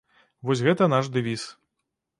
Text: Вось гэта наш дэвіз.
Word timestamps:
Вось 0.49 0.63
гэта 0.69 0.89
наш 0.95 1.13
дэвіз. 1.19 1.47